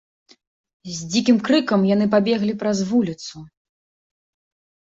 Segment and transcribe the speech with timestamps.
[0.95, 3.47] З дзікім крыкам яны пабеглі праз вуліцу.